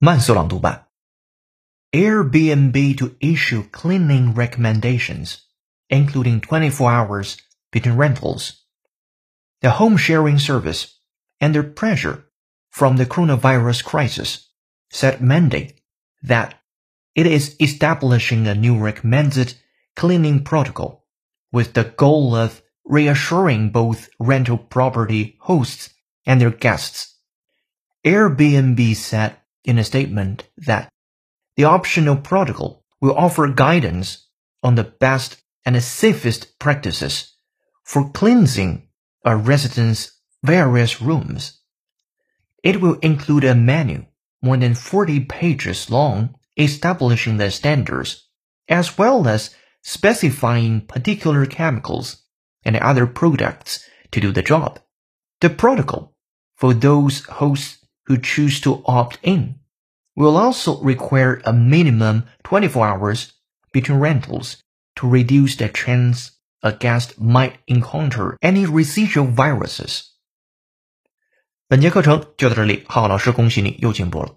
[0.00, 0.86] 慢速朗读版。
[1.92, 5.38] Airbnb to issue cleaning recommendations,
[5.88, 7.36] including 24 hours
[7.70, 8.52] between rentals.
[9.60, 10.98] The home sharing service,
[11.40, 12.24] under pressure
[12.70, 14.48] from the coronavirus crisis,
[14.90, 15.76] said Monday
[16.22, 16.54] that
[17.14, 19.54] it is establishing a new recommended
[19.94, 21.06] cleaning protocol
[21.50, 25.90] with the goal of reassuring both rental property hosts
[26.26, 27.14] and their guests.
[28.04, 30.89] Airbnb said in a statement that
[31.55, 34.27] the optional protocol will offer guidance
[34.63, 37.35] on the best and safest practices
[37.83, 38.87] for cleansing
[39.25, 41.59] a resident's various rooms.
[42.63, 44.05] It will include a menu
[44.41, 48.27] more than 40 pages long establishing the standards,
[48.67, 52.23] as well as specifying particular chemicals
[52.63, 54.79] and other products to do the job.
[55.39, 56.15] The protocol
[56.55, 59.56] for those hosts who choose to opt in
[60.14, 63.32] will also require a minimum 24 hours
[63.72, 64.56] between rentals
[64.94, 66.30] to reduce the chance
[66.62, 70.04] a guest might encounter any residual viruses.
[71.68, 74.36] 本节课程就到这里，浩浩老师恭喜你又进步了。